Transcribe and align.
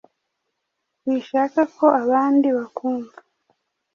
wishaka 1.07 1.61
ko 1.75 1.85
abandi 2.01 2.47
bakumva 2.57 3.17